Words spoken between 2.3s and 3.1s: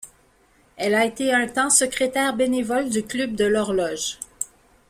bénévole du